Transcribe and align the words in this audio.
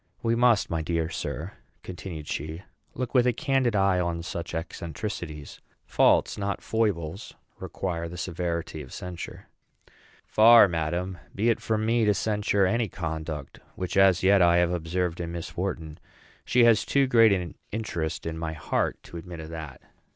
We 0.23 0.33
must, 0.33 0.67
my 0.71 0.81
dear 0.81 1.09
sir," 1.11 1.51
continued 1.83 2.27
she, 2.27 2.63
"look 2.95 3.13
with 3.13 3.27
a 3.27 3.33
candid 3.33 3.75
eye 3.75 3.99
on 3.99 4.23
such 4.23 4.55
eccentricities. 4.55 5.61
Faults, 5.85 6.39
not 6.39 6.63
foibles, 6.63 7.35
require 7.59 8.07
the 8.09 8.17
severity 8.17 8.81
of 8.81 8.91
censure." 8.91 9.45
"Far, 10.25 10.67
madam, 10.67 11.19
be 11.35 11.51
it 11.51 11.59
from 11.61 11.85
me 11.85 12.03
to 12.05 12.15
censure 12.15 12.65
any 12.65 12.87
conduct 12.89 13.59
which 13.75 13.95
as 13.95 14.23
yet 14.23 14.41
I 14.41 14.57
have 14.57 14.71
observed 14.71 15.21
in 15.21 15.33
Miss 15.33 15.55
Wharton; 15.55 15.99
she 16.45 16.63
has 16.63 16.83
too 16.83 17.05
great 17.05 17.31
an 17.31 17.53
interest 17.71 18.25
in 18.25 18.39
my 18.39 18.53
heart 18.53 18.97
to 19.03 19.17
admit 19.17 19.39
of 19.39 19.49
that." 19.49 19.81